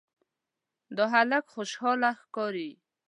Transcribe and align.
دا 0.95 1.05
هلک 1.13 1.45
خوشاله 1.53 2.11
ښکاري. 2.21 2.69